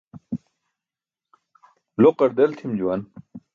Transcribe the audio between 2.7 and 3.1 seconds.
juwan.